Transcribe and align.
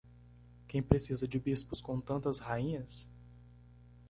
Quem 0.67 0.81
precisa 0.81 1.27
de 1.27 1.37
bispos 1.37 1.79
com 1.79 2.01
tantas 2.01 2.39
rainhas? 2.39 3.07